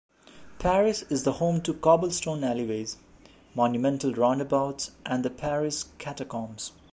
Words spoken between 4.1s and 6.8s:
roundabouts, and the Paris Catacombs.